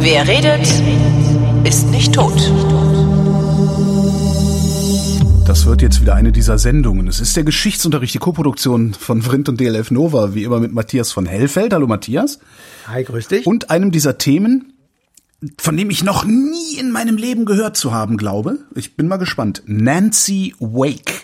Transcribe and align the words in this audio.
Wer 0.00 0.26
redet, 0.26 0.66
ist 1.64 1.90
nicht 1.90 2.14
tot. 2.14 2.32
Das 5.46 5.66
wird 5.66 5.82
jetzt 5.82 6.00
wieder 6.00 6.14
eine 6.14 6.30
dieser 6.30 6.58
Sendungen. 6.58 7.08
Es 7.08 7.20
ist 7.20 7.36
der 7.36 7.44
Geschichtsunterricht, 7.44 8.14
die 8.14 8.18
Koproduktion 8.18 8.94
von 8.94 9.22
Vrindt 9.22 9.48
und 9.48 9.60
DLF 9.60 9.90
Nova, 9.90 10.34
wie 10.34 10.44
immer 10.44 10.60
mit 10.60 10.72
Matthias 10.72 11.10
von 11.10 11.26
Hellfeld. 11.26 11.72
Hallo 11.72 11.86
Matthias. 11.86 12.38
Hi, 12.86 13.02
grüß 13.02 13.28
dich. 13.28 13.46
Und 13.46 13.70
einem 13.70 13.90
dieser 13.90 14.18
Themen, 14.18 14.74
von 15.58 15.76
dem 15.76 15.90
ich 15.90 16.04
noch 16.04 16.24
nie 16.24 16.78
in 16.78 16.90
meinem 16.90 17.16
Leben 17.16 17.44
gehört 17.44 17.76
zu 17.76 17.92
haben 17.92 18.16
glaube. 18.16 18.58
Ich 18.74 18.96
bin 18.96 19.08
mal 19.08 19.16
gespannt. 19.16 19.62
Nancy 19.66 20.54
Wake. 20.60 21.17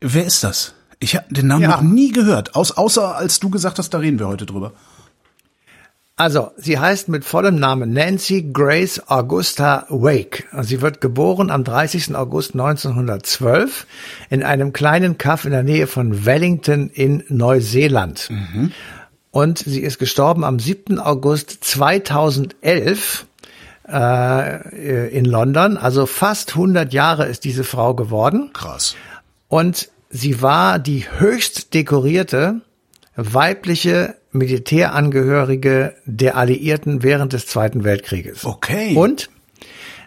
Wer 0.00 0.24
ist 0.26 0.42
das? 0.44 0.74
Ich 0.98 1.16
habe 1.16 1.32
den 1.32 1.46
Namen 1.46 1.62
Ja. 1.62 1.68
noch 1.70 1.82
nie 1.82 2.12
gehört, 2.12 2.54
aus, 2.54 2.72
außer 2.72 3.16
als 3.16 3.40
du 3.40 3.50
gesagt 3.50 3.78
hast, 3.78 3.90
da 3.94 3.98
reden 3.98 4.18
wir 4.18 4.28
heute 4.28 4.46
drüber. 4.46 4.72
Also, 6.16 6.50
sie 6.58 6.78
heißt 6.78 7.08
mit 7.08 7.24
vollem 7.24 7.56
Namen 7.56 7.94
Nancy 7.94 8.50
Grace 8.52 9.00
Augusta 9.08 9.86
Wake. 9.88 10.46
Sie 10.60 10.82
wird 10.82 11.00
geboren 11.00 11.50
am 11.50 11.64
30. 11.64 12.14
August 12.14 12.52
1912 12.52 13.86
in 14.28 14.42
einem 14.42 14.74
kleinen 14.74 15.16
Kaff 15.16 15.46
in 15.46 15.52
der 15.52 15.62
Nähe 15.62 15.86
von 15.86 16.26
Wellington 16.26 16.90
in 16.90 17.24
Neuseeland. 17.28 18.28
Und 19.30 19.58
sie 19.60 19.80
ist 19.80 19.98
gestorben 19.98 20.44
am 20.44 20.58
7. 20.58 20.98
August 20.98 21.64
2011 21.64 23.24
äh, 23.88 25.16
in 25.16 25.24
London. 25.24 25.78
Also 25.78 26.04
fast 26.04 26.50
100 26.50 26.92
Jahre 26.92 27.26
ist 27.26 27.44
diese 27.44 27.64
Frau 27.64 27.94
geworden. 27.94 28.50
Krass. 28.52 28.94
Und 29.50 29.90
sie 30.10 30.40
war 30.42 30.78
die 30.78 31.04
höchst 31.18 31.74
dekorierte 31.74 32.60
weibliche 33.16 34.14
Militärangehörige 34.30 35.96
der 36.06 36.36
Alliierten 36.36 37.02
während 37.02 37.32
des 37.32 37.46
Zweiten 37.46 37.82
Weltkrieges. 37.82 38.44
Okay. 38.44 38.94
Und 38.94 39.28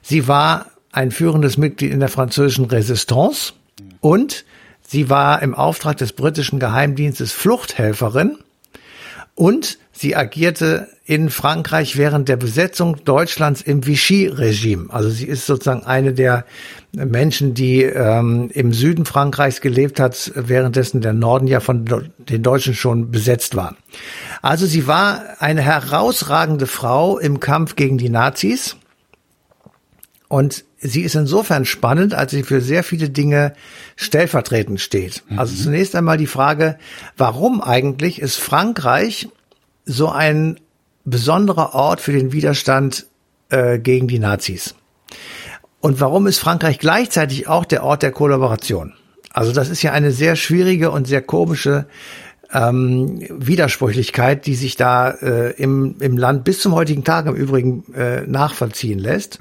sie 0.02 0.30
war 0.30 0.68
ein 0.94 1.12
führendes 1.12 1.58
Mitglied 1.58 1.92
in 1.92 2.00
der 2.00 2.08
französischen 2.08 2.66
Resistance 2.66 3.54
und 4.00 4.46
sie 4.82 5.10
war 5.10 5.42
im 5.42 5.54
Auftrag 5.54 5.98
des 5.98 6.14
britischen 6.14 6.60
Geheimdienstes 6.60 7.34
Fluchthelferin 7.34 8.38
und 9.36 9.78
sie 10.04 10.16
agierte 10.16 10.90
in 11.06 11.30
Frankreich 11.30 11.98
während 11.98 12.28
der 12.28 12.36
Besetzung 12.36 13.04
Deutschlands 13.06 13.62
im 13.62 13.88
Vichy-Regime. 13.88 14.88
Also 14.90 15.10
sie 15.10 15.26
ist 15.26 15.46
sozusagen 15.46 15.84
eine 15.84 16.14
der 16.14 16.46
Menschen, 16.92 17.54
die 17.54 17.84
ähm, 17.84 18.50
im 18.54 18.74
Süden 18.74 19.06
Frankreichs 19.06 19.62
gelebt 19.62 20.02
hat, 20.02 20.32
währenddessen 20.36 21.00
der 21.00 21.14
Norden 21.14 21.48
ja 21.48 21.62
von 21.62 21.86
den 22.20 22.44
Deutschen 22.44 22.76
schon 22.76 23.12
besetzt 23.12 23.56
war. 23.56 23.76
Also 24.42 24.66
sie 24.66 24.88
war 24.88 25.24
eine 25.40 25.62
herausragende 25.62 26.68
Frau 26.68 27.18
im 27.18 27.40
Kampf 27.40 27.76
gegen 27.76 27.98
die 27.98 28.10
Nazis. 28.10 28.76
Und 30.28 30.66
sie 30.80 31.02
ist 31.02 31.16
insofern 31.16 31.64
spannend, 31.64 32.14
als 32.14 32.32
sie 32.32 32.44
für 32.44 32.60
sehr 32.60 32.84
viele 32.84 33.10
Dinge 33.10 33.54
stellvertretend 33.96 34.82
steht. 34.82 35.24
Also 35.38 35.56
zunächst 35.64 35.96
einmal 35.96 36.18
die 36.18 36.28
Frage, 36.28 36.78
warum 37.16 37.62
eigentlich 37.62 38.20
ist 38.22 38.36
Frankreich 38.38 39.30
so 39.86 40.10
ein 40.10 40.60
besonderer 41.06 41.74
Ort 41.74 42.02
für 42.02 42.14
den 42.14 42.32
Widerstand 42.32 43.06
äh, 43.50 43.80
gegen 43.80 44.08
die 44.08 44.20
Nazis? 44.20 44.76
Und 45.80 46.00
warum 46.00 46.28
ist 46.28 46.40
Frankreich 46.40 46.80
gleichzeitig 46.80 47.48
auch 47.48 47.66
der 47.66 47.84
Ort 47.84 48.04
der 48.04 48.12
Kollaboration? 48.12 48.94
Also 49.34 49.52
das 49.52 49.70
ist 49.70 49.82
ja 49.82 49.92
eine 49.92 50.12
sehr 50.12 50.36
schwierige 50.36 50.92
und 50.92 51.08
sehr 51.08 51.22
komische 51.22 51.88
ähm, 52.54 53.20
Widersprüchlichkeit, 53.30 54.46
die 54.46 54.56
sich 54.56 54.76
da 54.76 55.10
äh, 55.10 55.52
im, 55.54 55.96
im 56.00 56.18
Land 56.18 56.44
bis 56.44 56.60
zum 56.60 56.74
heutigen 56.74 57.04
Tag 57.04 57.26
im 57.26 57.36
Übrigen 57.36 57.84
äh, 57.94 58.22
nachvollziehen 58.28 59.00
lässt. 59.00 59.40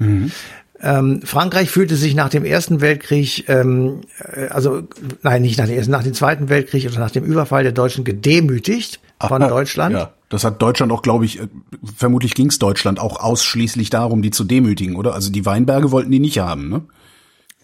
Ähm, 0.81 1.21
Frankreich 1.23 1.69
fühlte 1.69 1.95
sich 1.95 2.13
nach 2.13 2.27
dem 2.27 2.43
Ersten 2.43 2.81
Weltkrieg, 2.81 3.47
ähm, 3.47 4.01
äh, 4.19 4.47
also 4.47 4.83
nein, 5.21 5.43
nicht 5.43 5.57
nach 5.57 5.67
dem 5.67 5.77
Ersten, 5.77 5.91
nach 5.91 6.03
dem 6.03 6.13
Zweiten 6.13 6.49
Weltkrieg 6.49 6.85
oder 6.87 6.99
nach 6.99 7.11
dem 7.11 7.23
Überfall 7.23 7.63
der 7.63 7.71
Deutschen 7.71 8.03
gedemütigt 8.03 8.99
von 9.27 9.41
Aha, 9.41 9.49
Deutschland. 9.49 9.95
Ja, 9.95 10.11
das 10.29 10.43
hat 10.43 10.61
Deutschland 10.61 10.91
auch, 10.91 11.01
glaube 11.01 11.25
ich, 11.25 11.39
äh, 11.39 11.47
vermutlich 11.95 12.33
ging 12.33 12.47
es 12.47 12.59
Deutschland 12.59 12.99
auch 12.99 13.19
ausschließlich 13.19 13.89
darum, 13.89 14.21
die 14.21 14.31
zu 14.31 14.43
demütigen, 14.43 14.95
oder? 14.95 15.13
Also 15.13 15.31
die 15.31 15.45
Weinberge 15.45 15.91
wollten 15.91 16.11
die 16.11 16.19
nicht 16.19 16.39
haben, 16.39 16.69
ne? 16.69 16.81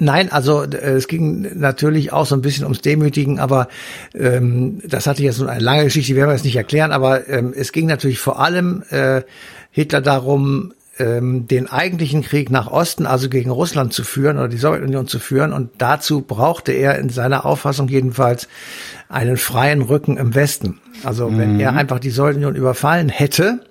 Nein, 0.02 0.32
also 0.32 0.64
äh, 0.64 0.94
es 0.94 1.08
ging 1.08 1.60
natürlich 1.60 2.14
auch 2.14 2.26
so 2.26 2.34
ein 2.34 2.42
bisschen 2.42 2.64
ums 2.64 2.80
Demütigen, 2.82 3.38
aber 3.40 3.68
ähm, 4.16 4.82
das 4.86 5.08
hatte 5.08 5.24
jetzt 5.24 5.40
nun 5.40 5.50
eine 5.50 5.64
lange 5.64 5.84
Geschichte, 5.84 6.14
die 6.14 6.16
werden 6.16 6.30
wir 6.30 6.36
jetzt 6.36 6.46
nicht 6.46 6.56
erklären, 6.56 6.92
aber 6.92 7.28
ähm, 7.28 7.54
es 7.56 7.74
ging 7.74 7.86
natürlich 7.86 8.20
vor 8.20 8.40
allem 8.40 8.84
äh, 8.90 9.24
Hitler 9.72 10.02
darum, 10.02 10.74
ähm, 11.00 11.48
den 11.48 11.68
eigentlichen 11.68 12.22
Krieg 12.22 12.50
nach 12.50 12.68
Osten, 12.68 13.06
also 13.06 13.30
gegen 13.30 13.50
Russland 13.50 13.94
zu 13.94 14.04
führen 14.04 14.38
oder 14.38 14.48
die 14.48 14.58
Sowjetunion 14.58 15.08
zu 15.08 15.20
führen. 15.20 15.54
Und 15.54 15.72
dazu 15.78 16.22
brauchte 16.22 16.72
er 16.72 17.00
in 17.00 17.10
seiner 17.10 17.46
Auffassung 17.46 17.88
jedenfalls 17.88 18.48
einen 19.08 19.38
freien 19.38 19.82
Rücken 19.82 20.18
im 20.18 20.36
Westen. 20.36 20.80
Also 21.04 21.36
wenn 21.36 21.60
er 21.60 21.76
einfach 21.76 22.00
die 22.00 22.10
Sowjetunion 22.10 22.56
überfallen 22.56 23.10
hätte, 23.10 23.62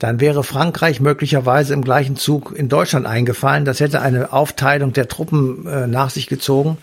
dann 0.00 0.18
wäre 0.18 0.42
Frankreich 0.42 1.00
möglicherweise 1.00 1.74
im 1.74 1.82
gleichen 1.82 2.16
Zug 2.16 2.54
in 2.56 2.70
Deutschland 2.70 3.04
eingefallen. 3.04 3.66
Das 3.66 3.80
hätte 3.80 4.00
eine 4.00 4.32
Aufteilung 4.32 4.94
der 4.94 5.08
Truppen 5.08 5.66
äh, 5.66 5.86
nach 5.86 6.08
sich 6.08 6.26
gezogen, 6.26 6.78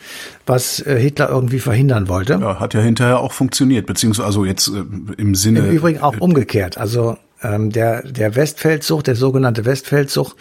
was 0.45 0.79
äh, 0.81 0.99
Hitler 0.99 1.27
irgendwie 1.27 1.59
verhindern 1.59 2.09
wollte. 2.09 2.33
Ja, 2.33 2.59
hat 2.59 2.75
ja 2.75 2.79
hinterher 2.79 3.19
auch 3.19 3.31
funktioniert, 3.31 3.87
beziehungsweise 3.87 4.27
also 4.27 4.45
jetzt 4.45 4.67
äh, 4.67 4.83
im 5.17 5.33
Sinne. 5.33 5.59
Im 5.59 5.71
Übrigen 5.71 5.99
auch 5.99 6.19
umgekehrt. 6.19 6.77
Also 6.77 7.17
ähm, 7.43 7.71
der, 7.71 8.03
der 8.03 8.35
Westfeldzug, 8.35 9.03
der 9.03 9.15
sogenannte 9.15 9.65
Westfeldzug, 9.65 10.35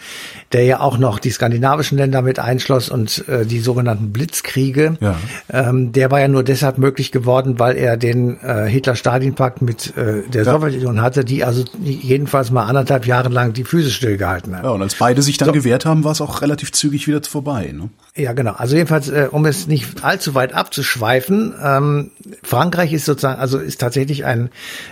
der 0.51 0.63
ja 0.63 0.79
auch 0.79 0.97
noch 0.97 1.19
die 1.19 1.29
skandinavischen 1.29 1.97
Länder 1.97 2.21
mit 2.21 2.39
einschloss 2.39 2.89
und 2.89 3.27
äh, 3.27 3.45
die 3.45 3.59
sogenannten 3.59 4.11
Blitzkriege, 4.11 4.97
Ja. 4.99 5.15
ähm, 5.51 5.91
der 5.91 6.09
war 6.11 6.19
ja 6.19 6.27
nur 6.27 6.43
deshalb 6.43 6.77
möglich 6.77 7.11
geworden, 7.11 7.59
weil 7.59 7.75
er 7.77 7.97
den 7.97 8.39
äh, 8.41 8.67
Hitler-Stalin-Pakt 8.67 9.61
mit 9.61 9.95
äh, 9.97 10.23
der 10.27 10.43
Ja. 10.43 10.51
Sowjetunion 10.53 11.01
hatte, 11.01 11.23
die 11.25 11.43
also 11.43 11.63
jedenfalls 11.83 12.51
mal 12.51 12.65
anderthalb 12.65 13.05
Jahre 13.05 13.29
lang 13.29 13.53
die 13.53 13.63
Füße 13.63 13.91
stillgehalten 13.91 14.55
hat. 14.55 14.63
Ja, 14.63 14.71
und 14.71 14.81
als 14.81 14.95
beide 14.95 15.21
sich 15.21 15.37
dann 15.37 15.51
gewehrt 15.51 15.85
haben, 15.85 16.03
war 16.03 16.11
es 16.11 16.21
auch 16.21 16.41
relativ 16.41 16.71
zügig 16.71 17.07
wieder 17.07 17.21
vorbei. 17.23 17.73
Ne? 17.75 17.89
Ja, 18.15 18.33
genau. 18.33 18.53
Also 18.53 18.75
jedenfalls, 18.75 19.09
äh, 19.09 19.27
um 19.29 19.45
es 19.45 19.67
nicht 19.67 20.03
allzu 20.03 20.33
weit 20.35 20.53
abzuschweifen, 20.53 21.53
ähm, 21.63 22.11
Frankreich 22.43 22.93
ist 22.93 23.05
sozusagen, 23.05 23.39
also 23.39 23.57
ist 23.59 23.79
tatsächlich 23.79 24.25
ein 24.25 24.49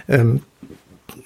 ähm, 0.07 0.41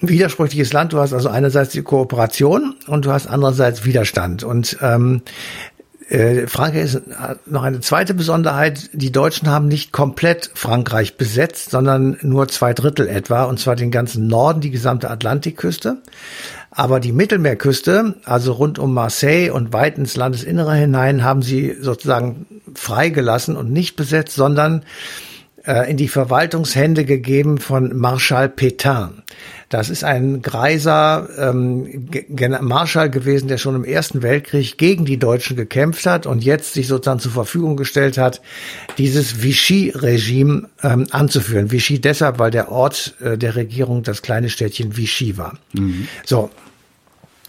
widersprüchliches 0.00 0.72
Land. 0.72 0.92
Du 0.92 0.98
hast 0.98 1.12
also 1.12 1.28
einerseits 1.28 1.72
die 1.72 1.82
Kooperation 1.82 2.74
und 2.86 3.04
du 3.04 3.12
hast 3.12 3.26
andererseits 3.26 3.84
Widerstand. 3.84 4.44
Und 4.44 4.78
ähm, 4.80 5.22
äh, 6.08 6.48
Frankreich 6.48 6.84
ist 6.84 7.02
noch 7.46 7.62
eine 7.62 7.80
zweite 7.80 8.14
Besonderheit. 8.14 8.90
Die 8.92 9.12
Deutschen 9.12 9.48
haben 9.48 9.68
nicht 9.68 9.92
komplett 9.92 10.50
Frankreich 10.54 11.16
besetzt, 11.16 11.70
sondern 11.70 12.18
nur 12.22 12.48
zwei 12.48 12.74
Drittel 12.74 13.08
etwa, 13.08 13.44
und 13.44 13.60
zwar 13.60 13.76
den 13.76 13.90
ganzen 13.90 14.26
Norden, 14.26 14.60
die 14.60 14.70
gesamte 14.70 15.10
Atlantikküste. 15.10 15.98
Aber 16.72 17.00
die 17.00 17.12
Mittelmeerküste, 17.12 18.14
also 18.24 18.52
rund 18.52 18.78
um 18.78 18.94
Marseille 18.94 19.50
und 19.50 19.72
weit 19.72 19.98
ins 19.98 20.16
Landesinnere 20.16 20.74
hinein, 20.74 21.22
haben 21.24 21.42
sie 21.42 21.76
sozusagen 21.80 22.46
freigelassen 22.74 23.56
und 23.56 23.72
nicht 23.72 23.96
besetzt, 23.96 24.34
sondern 24.34 24.82
in 25.88 25.96
die 25.96 26.08
Verwaltungshände 26.08 27.04
gegeben 27.04 27.58
von 27.58 27.96
Marschall 27.96 28.46
Pétain. 28.48 29.22
Das 29.70 29.88
ist 29.88 30.02
ein 30.02 30.42
greiser 30.42 31.28
ähm, 31.38 32.08
Marschall 32.60 33.08
gewesen, 33.08 33.46
der 33.46 33.56
schon 33.56 33.76
im 33.76 33.84
Ersten 33.84 34.20
Weltkrieg 34.20 34.78
gegen 34.78 35.04
die 35.04 35.16
Deutschen 35.16 35.56
gekämpft 35.56 36.06
hat 36.06 36.26
und 36.26 36.42
jetzt 36.42 36.74
sich 36.74 36.88
sozusagen 36.88 37.20
zur 37.20 37.30
Verfügung 37.30 37.76
gestellt 37.76 38.18
hat, 38.18 38.40
dieses 38.98 39.42
Vichy-Regime 39.42 40.68
ähm, 40.82 41.06
anzuführen. 41.12 41.70
Vichy 41.70 42.00
deshalb, 42.00 42.40
weil 42.40 42.50
der 42.50 42.72
Ort 42.72 43.14
äh, 43.20 43.38
der 43.38 43.54
Regierung 43.54 44.02
das 44.02 44.22
kleine 44.22 44.48
Städtchen 44.48 44.96
Vichy 44.96 45.36
war. 45.36 45.56
So, 46.24 46.50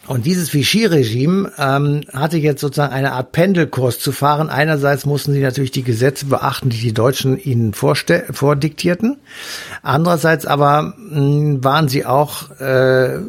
und 0.07 0.25
dieses 0.25 0.53
Vichy-Regime 0.53 1.51
ähm, 1.57 2.01
hatte 2.11 2.37
jetzt 2.37 2.61
sozusagen 2.61 2.93
eine 2.93 3.11
Art 3.11 3.31
Pendelkurs 3.31 3.99
zu 3.99 4.11
fahren. 4.11 4.49
Einerseits 4.49 5.05
mussten 5.05 5.31
sie 5.31 5.41
natürlich 5.41 5.71
die 5.71 5.83
Gesetze 5.83 6.25
beachten, 6.25 6.69
die 6.69 6.79
die 6.79 6.93
Deutschen 6.93 7.37
ihnen 7.37 7.73
vordiktierten. 7.73 9.17
Andererseits 9.83 10.45
aber 10.47 10.95
mh, 10.97 11.63
waren 11.63 11.87
sie 11.87 12.05
auch 12.05 12.49
äh, 12.59 13.19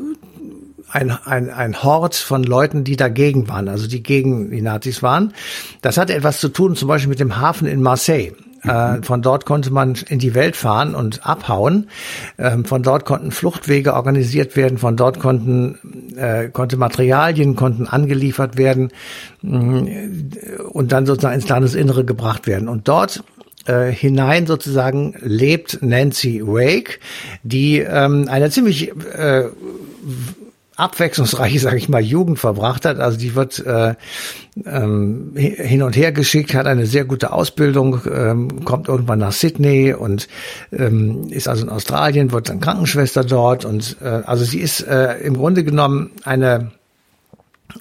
ein, 0.92 1.10
ein, 1.10 1.50
ein 1.50 1.82
Hort 1.82 2.14
von 2.14 2.42
Leuten, 2.42 2.84
die 2.84 2.96
dagegen 2.96 3.48
waren, 3.48 3.68
also 3.68 3.86
die 3.86 4.02
gegen 4.02 4.50
die 4.50 4.62
Nazis 4.62 5.02
waren. 5.02 5.34
Das 5.80 5.96
hatte 5.96 6.14
etwas 6.14 6.38
zu 6.38 6.48
tun, 6.48 6.76
zum 6.76 6.88
Beispiel 6.88 7.08
mit 7.08 7.20
dem 7.20 7.38
Hafen 7.38 7.66
in 7.66 7.82
Marseille. 7.82 8.32
Äh, 8.64 9.02
Von 9.02 9.22
dort 9.22 9.44
konnte 9.44 9.72
man 9.72 9.94
in 10.08 10.18
die 10.18 10.34
Welt 10.34 10.56
fahren 10.56 10.94
und 10.94 11.26
abhauen. 11.26 11.88
Ähm, 12.38 12.64
Von 12.64 12.82
dort 12.82 13.04
konnten 13.04 13.30
Fluchtwege 13.30 13.94
organisiert 13.94 14.56
werden. 14.56 14.78
Von 14.78 14.96
dort 14.96 15.18
konnten 15.18 16.16
äh, 16.16 16.48
konnte 16.48 16.76
Materialien 16.76 17.56
konnten 17.56 17.86
angeliefert 17.86 18.56
werden 18.56 18.90
mh, 19.42 19.90
und 20.70 20.92
dann 20.92 21.06
sozusagen 21.06 21.34
ins 21.34 21.48
Landesinnere 21.48 22.04
gebracht 22.04 22.46
werden. 22.46 22.68
Und 22.68 22.88
dort 22.88 23.24
äh, 23.66 23.90
hinein 23.90 24.46
sozusagen 24.46 25.14
lebt 25.20 25.78
Nancy 25.82 26.42
Wake, 26.44 27.00
die 27.42 27.78
ähm, 27.78 28.26
eine 28.28 28.50
ziemlich 28.50 28.92
äh, 29.14 29.44
abwechslungsreiche, 30.76 31.58
sage 31.58 31.76
ich 31.76 31.88
mal, 31.88 32.02
Jugend 32.02 32.38
verbracht 32.38 32.84
hat. 32.84 32.98
Also 32.98 33.18
die 33.18 33.34
wird 33.34 33.64
äh, 33.64 33.94
ähm, 34.64 35.32
hin 35.34 35.82
und 35.82 35.96
her 35.96 36.12
geschickt, 36.12 36.54
hat 36.54 36.66
eine 36.66 36.86
sehr 36.86 37.04
gute 37.04 37.32
Ausbildung, 37.32 38.00
ähm, 38.12 38.64
kommt 38.64 38.88
irgendwann 38.88 39.18
nach 39.18 39.32
Sydney 39.32 39.92
und 39.92 40.28
ähm, 40.72 41.28
ist 41.30 41.48
also 41.48 41.64
in 41.64 41.68
Australien, 41.68 42.32
wird 42.32 42.48
dann 42.48 42.60
Krankenschwester 42.60 43.24
dort 43.24 43.64
und 43.64 43.96
äh, 44.00 44.22
also 44.24 44.44
sie 44.44 44.60
ist 44.60 44.80
äh, 44.80 45.18
im 45.18 45.36
Grunde 45.36 45.64
genommen 45.64 46.10
eine 46.24 46.72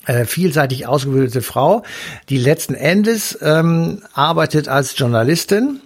äh, 0.06 0.26
vielseitig 0.26 0.88
ausgebildete 0.88 1.42
Frau, 1.42 1.84
die 2.30 2.38
letzten 2.38 2.76
Endes 2.76 3.38
ähm, 3.42 4.02
arbeitet 4.14 4.68
als 4.68 4.98
Journalistin. 4.98 5.82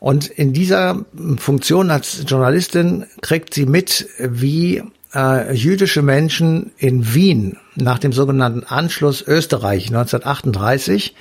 Und 0.00 0.28
in 0.28 0.52
dieser 0.52 1.04
Funktion 1.38 1.90
als 1.90 2.22
Journalistin 2.26 3.06
kriegt 3.20 3.52
sie 3.52 3.66
mit, 3.66 4.06
wie 4.18 4.84
äh, 5.14 5.54
jüdische 5.54 6.02
Menschen 6.02 6.72
in 6.76 7.14
Wien 7.14 7.56
nach 7.76 7.98
dem 7.98 8.12
sogenannten 8.12 8.64
Anschluss 8.64 9.22
Österreich 9.22 9.88
1938 9.88 11.14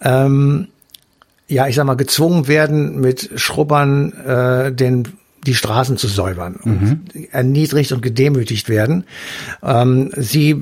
ähm, 0.00 0.68
ja, 1.48 1.66
ich 1.66 1.76
sag 1.76 1.84
mal, 1.84 1.94
gezwungen 1.94 2.46
werden, 2.46 3.00
mit 3.00 3.30
Schrubbern 3.36 4.12
äh, 4.12 4.72
den 4.72 5.04
die 5.46 5.54
Straßen 5.54 5.96
zu 5.96 6.08
säubern 6.08 6.56
und 6.62 6.82
mhm. 6.82 7.00
erniedrigt 7.30 7.92
und 7.92 8.02
gedemütigt 8.02 8.68
werden. 8.68 9.04
Ähm, 9.62 10.10
sie 10.16 10.56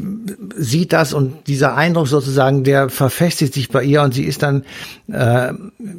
sieht 0.56 0.92
das 0.92 1.12
und 1.12 1.46
dieser 1.46 1.74
Eindruck 1.76 2.08
sozusagen, 2.08 2.62
der 2.62 2.88
verfestigt 2.88 3.54
sich 3.54 3.70
bei 3.70 3.82
ihr 3.82 4.02
und 4.02 4.14
sie 4.14 4.24
ist 4.24 4.42
dann, 4.42 4.64
äh, 5.08 5.52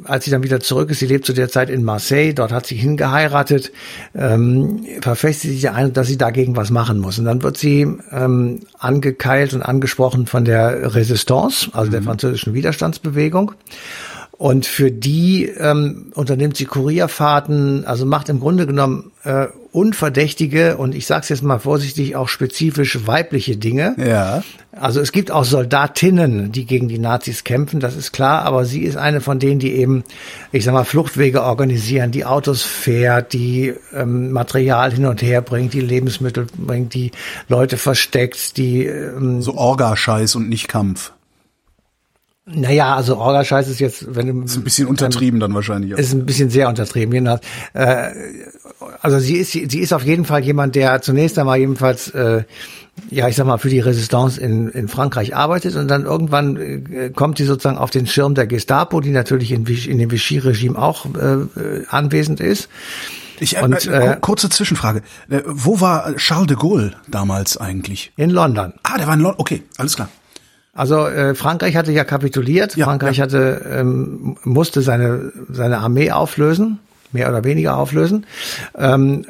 als 0.04 0.24
sie 0.24 0.30
dann 0.30 0.42
wieder 0.42 0.60
zurück 0.60 0.90
ist, 0.90 1.00
sie 1.00 1.06
lebt 1.06 1.26
zu 1.26 1.32
der 1.32 1.48
Zeit 1.48 1.70
in 1.70 1.84
Marseille, 1.84 2.34
dort 2.34 2.52
hat 2.52 2.66
sie 2.66 2.76
hingeheiratet, 2.76 3.72
ähm, 4.14 4.84
verfestigt 5.00 5.54
sich 5.54 5.62
der 5.62 5.74
Eindruck, 5.74 5.94
dass 5.94 6.06
sie 6.06 6.18
dagegen 6.18 6.56
was 6.56 6.70
machen 6.70 6.98
muss. 6.98 7.18
Und 7.18 7.24
dann 7.24 7.42
wird 7.42 7.58
sie 7.58 7.86
ähm, 8.10 8.60
angekeilt 8.78 9.54
und 9.54 9.62
angesprochen 9.62 10.26
von 10.26 10.44
der 10.44 10.94
Resistance, 10.94 11.68
also 11.72 11.88
mhm. 11.88 11.92
der 11.92 12.02
französischen 12.02 12.54
Widerstandsbewegung. 12.54 13.52
Und 14.38 14.66
für 14.66 14.92
die 14.92 15.46
ähm, 15.46 16.12
unternimmt 16.14 16.56
sie 16.56 16.64
Kurierfahrten, 16.64 17.84
also 17.84 18.06
macht 18.06 18.28
im 18.28 18.38
Grunde 18.38 18.68
genommen 18.68 19.10
äh, 19.24 19.48
unverdächtige 19.72 20.76
und 20.76 20.94
ich 20.94 21.06
sage 21.06 21.22
es 21.22 21.28
jetzt 21.28 21.42
mal 21.42 21.58
vorsichtig 21.58 22.14
auch 22.14 22.28
spezifisch 22.28 23.04
weibliche 23.08 23.56
Dinge. 23.56 23.96
Ja. 23.98 24.44
Also 24.70 25.00
es 25.00 25.10
gibt 25.10 25.32
auch 25.32 25.42
Soldatinnen, 25.42 26.52
die 26.52 26.66
gegen 26.66 26.86
die 26.86 27.00
Nazis 27.00 27.42
kämpfen, 27.42 27.80
das 27.80 27.96
ist 27.96 28.12
klar, 28.12 28.44
aber 28.44 28.64
sie 28.64 28.82
ist 28.82 28.96
eine 28.96 29.20
von 29.20 29.40
denen, 29.40 29.58
die 29.58 29.72
eben, 29.72 30.04
ich 30.52 30.62
sag 30.62 30.72
mal, 30.72 30.84
Fluchtwege 30.84 31.42
organisieren, 31.42 32.12
die 32.12 32.24
Autos 32.24 32.62
fährt, 32.62 33.32
die 33.32 33.74
ähm, 33.92 34.30
Material 34.30 34.92
hin 34.92 35.06
und 35.06 35.20
her 35.20 35.42
bringt, 35.42 35.72
die 35.74 35.80
Lebensmittel 35.80 36.46
bringt, 36.56 36.94
die 36.94 37.10
Leute 37.48 37.76
versteckt, 37.76 38.56
die 38.56 38.86
ähm, 38.86 39.42
so 39.42 39.56
Orgascheiß 39.56 40.36
und 40.36 40.48
nicht 40.48 40.68
Kampf. 40.68 41.10
Naja, 42.50 42.96
also 42.96 43.18
Orga-Scheiß 43.18 43.68
ist 43.68 43.78
jetzt, 43.80 44.14
wenn 44.14 44.26
du. 44.26 44.44
Ist 44.44 44.56
ein 44.56 44.64
bisschen 44.64 44.88
untertrieben 44.88 45.40
dann 45.40 45.54
wahrscheinlich. 45.54 45.92
Ist 45.92 46.12
ein 46.12 46.24
bisschen 46.24 46.50
sehr 46.50 46.68
untertrieben, 46.68 47.12
genau. 47.12 47.38
Äh, 47.74 48.10
also 49.02 49.18
sie 49.18 49.36
ist, 49.36 49.52
sie 49.52 49.80
ist 49.80 49.92
auf 49.92 50.04
jeden 50.04 50.24
Fall 50.24 50.44
jemand, 50.44 50.74
der 50.74 51.02
zunächst 51.02 51.38
einmal 51.38 51.58
jedenfalls, 51.58 52.08
äh, 52.10 52.44
ja, 53.10 53.28
ich 53.28 53.36
sag 53.36 53.46
mal, 53.46 53.58
für 53.58 53.68
die 53.68 53.80
Resistance 53.80 54.40
in, 54.40 54.68
in 54.68 54.88
Frankreich 54.88 55.36
arbeitet 55.36 55.76
und 55.76 55.88
dann 55.88 56.04
irgendwann 56.04 56.56
äh, 56.56 57.10
kommt 57.10 57.38
sie 57.38 57.44
sozusagen 57.44 57.78
auf 57.78 57.90
den 57.90 58.06
Schirm 58.06 58.34
der 58.34 58.46
Gestapo, 58.46 59.00
die 59.00 59.10
natürlich 59.10 59.52
in, 59.52 59.66
in 59.66 59.98
dem 59.98 60.10
Vichy-Regime 60.10 60.78
auch 60.78 61.06
äh, 61.06 61.84
anwesend 61.90 62.40
ist. 62.40 62.68
Ich, 63.40 63.56
äh, 63.56 63.62
und, 63.62 63.86
äh, 63.86 64.16
kurze 64.20 64.48
Zwischenfrage. 64.48 65.02
Äh, 65.28 65.42
wo 65.46 65.80
war 65.80 66.16
Charles 66.16 66.48
de 66.48 66.56
Gaulle 66.56 66.94
damals 67.08 67.56
eigentlich? 67.56 68.12
In 68.16 68.30
London. 68.30 68.72
Ah, 68.82 68.98
der 68.98 69.06
war 69.06 69.14
in 69.14 69.20
London. 69.20 69.40
Okay, 69.40 69.62
alles 69.76 69.96
klar. 69.96 70.08
Also 70.78 71.08
äh, 71.08 71.34
Frankreich 71.34 71.74
hatte 71.74 71.90
ja 71.90 72.04
kapituliert. 72.04 72.76
Ja, 72.76 72.86
Frankreich 72.86 73.16
ja. 73.16 73.24
hatte 73.24 73.66
ähm, 73.68 74.36
musste 74.44 74.80
seine 74.80 75.32
seine 75.50 75.78
Armee 75.78 76.12
auflösen, 76.12 76.78
mehr 77.10 77.28
oder 77.28 77.42
weniger 77.42 77.76
auflösen. 77.76 78.26
Ähm, 78.76 79.24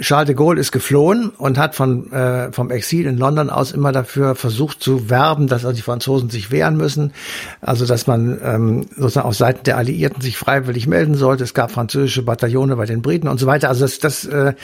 Charles 0.00 0.26
de 0.26 0.36
Gaulle 0.36 0.60
ist 0.60 0.70
geflohen 0.70 1.30
und 1.30 1.58
hat 1.58 1.74
von, 1.74 2.12
äh, 2.12 2.52
vom 2.52 2.70
Exil 2.70 3.06
in 3.06 3.18
London 3.18 3.50
aus 3.50 3.72
immer 3.72 3.90
dafür 3.90 4.36
versucht 4.36 4.80
zu 4.80 5.10
werben, 5.10 5.48
dass 5.48 5.64
also 5.64 5.74
die 5.74 5.82
Franzosen 5.82 6.30
sich 6.30 6.52
wehren 6.52 6.76
müssen. 6.76 7.12
Also 7.60 7.84
dass 7.84 8.06
man 8.06 8.38
ähm, 8.44 8.86
sozusagen 8.96 9.26
auf 9.26 9.34
Seiten 9.34 9.64
der 9.64 9.76
Alliierten 9.76 10.20
sich 10.20 10.38
freiwillig 10.38 10.86
melden 10.86 11.14
sollte. 11.14 11.42
Es 11.42 11.52
gab 11.52 11.72
französische 11.72 12.22
Bataillone 12.22 12.76
bei 12.76 12.86
den 12.86 13.02
Briten 13.02 13.26
und 13.26 13.40
so 13.40 13.46
weiter. 13.46 13.68
Also 13.68 13.84
das, 13.84 13.98
das 13.98 14.24
äh, 14.24 14.54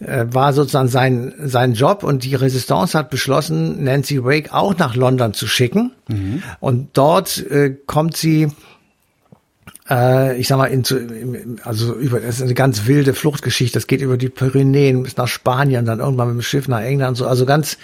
äh, 0.00 0.26
war 0.28 0.52
sozusagen 0.52 0.88
sein, 0.88 1.34
sein 1.38 1.74
Job 1.74 2.02
und 2.02 2.24
die 2.24 2.34
Resistance 2.34 2.98
hat 2.98 3.10
beschlossen, 3.10 3.84
Nancy 3.84 4.24
Wake 4.24 4.52
auch 4.52 4.76
nach 4.76 4.96
London 4.96 5.34
zu 5.34 5.46
schicken. 5.46 5.92
Mhm. 6.08 6.42
Und 6.58 6.88
dort 6.94 7.38
äh, 7.48 7.76
kommt 7.86 8.16
sie 8.16 8.48
äh, 9.90 10.38
ich 10.38 10.46
sag 10.46 10.56
mal, 10.56 10.66
in, 10.66 11.58
also 11.64 11.94
über, 11.94 12.20
das 12.20 12.36
ist 12.36 12.42
eine 12.42 12.54
ganz 12.54 12.86
wilde 12.86 13.12
Fluchtgeschichte. 13.12 13.76
Das 13.76 13.86
geht 13.86 14.00
über 14.00 14.16
die 14.16 14.28
Pyrenäen 14.28 15.02
bis 15.02 15.16
nach 15.16 15.26
Spanien, 15.26 15.84
dann 15.84 15.98
irgendwann 15.98 16.28
mit 16.28 16.36
dem 16.36 16.42
Schiff 16.42 16.68
nach 16.68 16.80
England, 16.80 17.16
so. 17.16 17.26
Also 17.26 17.44
ganz, 17.44 17.76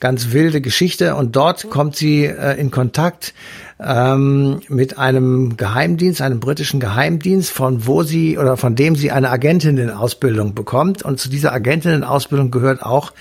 ganz 0.00 0.32
wilde 0.32 0.60
Geschichte. 0.60 1.14
Und 1.14 1.36
dort 1.36 1.70
kommt 1.70 1.94
sie 1.94 2.24
äh, 2.24 2.58
in 2.58 2.70
Kontakt 2.70 3.32
ähm, 3.80 4.60
mit 4.68 4.98
einem 4.98 5.56
Geheimdienst, 5.56 6.20
einem 6.20 6.40
britischen 6.40 6.80
Geheimdienst, 6.80 7.50
von 7.50 7.86
wo 7.86 8.02
sie 8.02 8.38
oder 8.38 8.56
von 8.56 8.74
dem 8.74 8.96
sie 8.96 9.12
eine 9.12 9.30
Agentinnen-Ausbildung 9.30 10.54
bekommt. 10.54 11.02
Und 11.04 11.20
zu 11.20 11.28
dieser 11.28 11.52
Agentinnen-Ausbildung 11.52 12.50
gehört 12.50 12.82
auch 12.82 13.12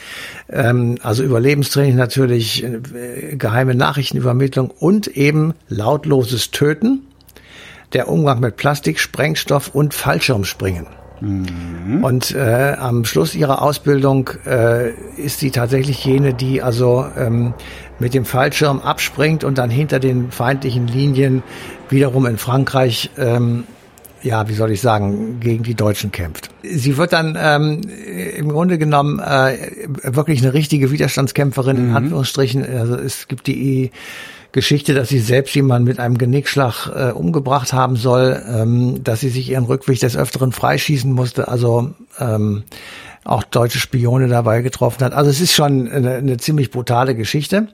ähm, 0.49 0.97
also 1.03 1.23
Überlebenstraining 1.23 1.95
natürlich, 1.95 2.63
äh, 2.63 3.35
geheime 3.35 3.75
Nachrichtenübermittlung 3.75 4.71
und 4.71 5.07
eben 5.07 5.53
lautloses 5.69 6.49
Töten 6.49 7.03
der 7.93 8.07
Umgang 8.07 8.39
mit 8.39 8.57
Plastik, 8.57 8.99
Sprengstoff 8.99 9.73
und 9.73 9.93
Fallschirmspringen. 9.93 10.87
Mhm. 11.21 12.03
Und 12.03 12.33
äh, 12.33 12.75
am 12.79 13.05
Schluss 13.05 13.35
ihrer 13.35 13.61
Ausbildung 13.61 14.29
äh, 14.45 14.91
ist 15.17 15.39
sie 15.39 15.51
tatsächlich 15.51 16.03
jene, 16.03 16.33
die 16.33 16.61
also 16.61 17.05
ähm, 17.17 17.53
mit 17.99 18.13
dem 18.13 18.25
Fallschirm 18.25 18.79
abspringt 18.79 19.43
und 19.43 19.57
dann 19.57 19.69
hinter 19.69 19.99
den 19.99 20.31
feindlichen 20.31 20.87
Linien 20.87 21.43
wiederum 21.89 22.25
in 22.25 22.37
Frankreich 22.37 23.11
ähm, 23.17 23.65
ja, 24.23 24.47
wie 24.47 24.53
soll 24.53 24.71
ich 24.71 24.81
sagen, 24.81 25.39
gegen 25.39 25.63
die 25.63 25.73
Deutschen 25.73 26.11
kämpft. 26.11 26.49
Sie 26.63 26.97
wird 26.97 27.13
dann 27.13 27.37
ähm, 27.39 27.81
im 28.37 28.49
Grunde 28.49 28.77
genommen 28.77 29.19
äh, 29.19 29.57
wirklich 30.03 30.41
eine 30.41 30.53
richtige 30.53 30.91
Widerstandskämpferin, 30.91 31.77
mhm. 31.77 31.89
in 31.89 31.95
Anführungsstrichen. 31.95 32.63
Also 32.63 32.95
es 32.95 33.27
gibt 33.27 33.47
die 33.47 33.91
Geschichte, 34.51 34.93
dass 34.93 35.09
sie 35.09 35.19
selbst 35.19 35.55
jemanden 35.55 35.87
mit 35.87 35.99
einem 35.99 36.17
Genickschlag 36.17 36.87
äh, 36.93 37.11
umgebracht 37.11 37.73
haben 37.73 37.95
soll, 37.95 38.41
ähm, 38.47 39.03
dass 39.03 39.21
sie 39.21 39.29
sich 39.29 39.49
ihren 39.49 39.65
Rückweg 39.65 39.99
des 39.99 40.17
Öfteren 40.17 40.51
freischießen 40.51 41.11
musste, 41.11 41.47
also 41.47 41.91
ähm, 42.19 42.63
auch 43.23 43.43
deutsche 43.43 43.79
Spione 43.79 44.27
dabei 44.27 44.61
getroffen 44.61 45.03
hat. 45.03 45.13
Also 45.13 45.29
es 45.29 45.41
ist 45.41 45.53
schon 45.53 45.89
eine, 45.89 46.15
eine 46.15 46.37
ziemlich 46.37 46.71
brutale 46.71 47.15
Geschichte. 47.15 47.67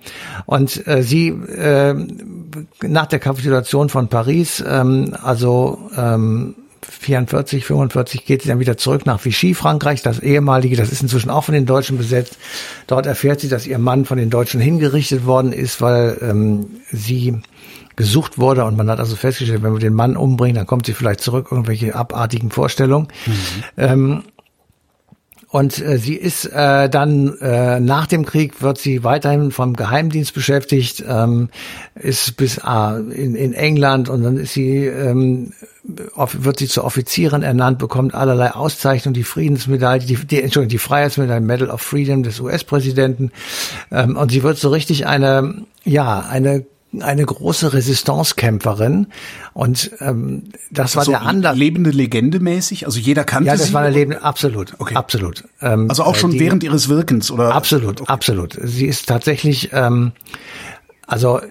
Und 0.45 0.85
äh, 0.87 1.03
sie 1.03 1.29
äh, 1.29 1.95
nach 2.81 3.05
der 3.07 3.19
Kapitulation 3.19 3.89
von 3.89 4.09
Paris, 4.09 4.63
ähm, 4.67 5.15
also 5.21 5.89
ähm, 5.97 6.55
44, 6.81 7.65
45 7.65 8.25
geht 8.25 8.41
sie 8.41 8.49
dann 8.49 8.59
wieder 8.59 8.77
zurück 8.77 9.05
nach 9.05 9.23
Vichy, 9.23 9.53
Frankreich, 9.53 10.01
das 10.01 10.19
ehemalige, 10.19 10.75
das 10.75 10.91
ist 10.91 11.01
inzwischen 11.01 11.29
auch 11.29 11.43
von 11.43 11.53
den 11.53 11.65
Deutschen 11.65 11.97
besetzt. 11.97 12.37
Dort 12.87 13.05
erfährt 13.05 13.39
sie, 13.39 13.49
dass 13.49 13.67
ihr 13.67 13.79
Mann 13.79 14.05
von 14.05 14.17
den 14.17 14.29
Deutschen 14.29 14.59
hingerichtet 14.59 15.25
worden 15.25 15.53
ist, 15.53 15.81
weil 15.81 16.17
ähm, 16.21 16.67
sie 16.91 17.41
gesucht 17.95 18.37
wurde 18.37 18.63
und 18.65 18.77
man 18.77 18.89
hat 18.89 18.99
also 18.99 19.15
festgestellt, 19.15 19.63
wenn 19.63 19.73
wir 19.73 19.79
den 19.79 19.93
Mann 19.93 20.15
umbringen, 20.15 20.55
dann 20.55 20.67
kommt 20.67 20.85
sie 20.85 20.93
vielleicht 20.93 21.19
zurück, 21.19 21.47
irgendwelche 21.51 21.95
abartigen 21.95 22.51
Vorstellungen. 22.51 23.07
Mhm. 23.25 23.33
Ähm, 23.77 24.23
und 25.49 25.79
äh, 25.79 25.97
sie 25.97 26.15
ist 26.15 26.45
äh, 26.45 26.89
dann 26.89 27.37
äh, 27.39 27.79
nach 27.79 28.05
dem 28.05 28.25
Krieg 28.25 28.61
wird 28.61 28.77
sie 28.77 29.03
weiterhin 29.03 29.51
vom 29.51 29.75
Geheimdienst 29.75 30.33
beschäftigt, 30.33 31.03
ähm, 31.07 31.49
ist 31.95 32.35
bis 32.35 32.57
äh, 32.57 32.99
in, 32.99 33.33
in 33.33 33.53
England 33.53 34.09
und 34.09 34.23
dann 34.23 34.37
ist 34.37 34.53
sie 34.53 34.85
ähm, 34.85 35.53
wird 36.15 36.59
sie 36.59 36.67
zur 36.67 36.83
Offizierin 36.83 37.43
ernannt, 37.43 37.79
bekommt 37.79 38.13
allerlei 38.13 38.51
Auszeichnungen, 38.51 39.13
die 39.13 39.23
Friedensmedaille, 39.23 40.05
die, 40.05 40.15
die 40.15 40.41
Entschuldigung, 40.41 40.69
die 40.69 40.77
Freiheitsmedaille, 40.77 41.41
Medal 41.41 41.69
of 41.69 41.81
Freedom 41.81 42.23
des 42.23 42.39
US-Präsidenten 42.39 43.31
ähm, 43.91 44.17
und 44.17 44.31
sie 44.31 44.43
wird 44.43 44.57
so 44.57 44.69
richtig 44.69 45.07
eine 45.07 45.65
ja 45.83 46.19
eine 46.19 46.65
eine 47.01 47.25
große 47.25 47.73
Resistancekämpferin 47.73 49.07
und 49.53 49.91
ähm, 49.99 50.43
das 50.71 50.95
war 50.95 51.03
so 51.03 51.11
der 51.11 51.23
andere 51.23 51.53
lebende 51.53 51.91
Legende 51.91 52.39
mäßig. 52.39 52.85
Also 52.85 52.99
jeder 52.99 53.23
kannte 53.23 53.45
sie. 53.45 53.47
Ja, 53.47 53.57
das 53.57 53.67
sie 53.67 53.73
war 53.73 53.81
eine 53.81 53.93
lebende, 53.93 54.23
absolut, 54.23 54.73
okay. 54.79 54.95
absolut. 54.95 55.43
Ähm, 55.61 55.89
also 55.89 56.03
auch 56.03 56.15
schon 56.15 56.31
die, 56.31 56.39
während 56.39 56.63
ihres 56.63 56.87
Wirkens 56.87 57.29
oder? 57.29 57.53
Absolut, 57.53 58.01
okay. 58.01 58.11
absolut. 58.11 58.57
Sie 58.61 58.85
ist 58.85 59.07
tatsächlich, 59.07 59.69
ähm, 59.73 60.13
also 61.05 61.41